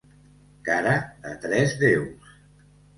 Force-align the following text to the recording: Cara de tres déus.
Cara 0.69 0.95
de 1.27 1.37
tres 1.47 1.79
déus. 1.87 2.37